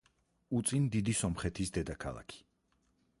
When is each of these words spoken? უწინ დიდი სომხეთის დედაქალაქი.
უწინ 0.59 0.87
დიდი 0.95 1.15
სომხეთის 1.19 1.73
დედაქალაქი. 1.77 2.43